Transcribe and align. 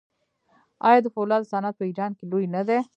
آیا 0.87 0.99
د 1.03 1.07
فولادو 1.15 1.49
صنعت 1.51 1.75
په 1.77 1.85
ایران 1.89 2.11
کې 2.17 2.23
لوی 2.31 2.45
نه 2.55 2.61
دی؟ 2.67 2.79